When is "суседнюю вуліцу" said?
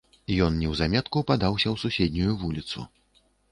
1.83-2.89